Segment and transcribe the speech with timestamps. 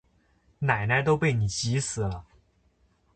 [0.57, 2.25] 奶奶都被你急死了